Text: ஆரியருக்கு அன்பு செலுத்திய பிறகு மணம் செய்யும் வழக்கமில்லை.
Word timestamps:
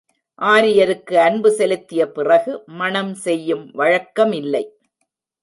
ஆரியருக்கு 0.39 1.15
அன்பு 1.19 1.49
செலுத்திய 1.51 2.07
பிறகு 2.07 2.63
மணம் 2.65 3.13
செய்யும் 3.13 3.71
வழக்கமில்லை. 3.75 4.63